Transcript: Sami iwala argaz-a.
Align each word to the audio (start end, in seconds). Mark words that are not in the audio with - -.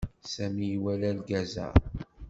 Sami 0.33 0.65
iwala 0.77 1.05
argaz-a. 1.11 1.65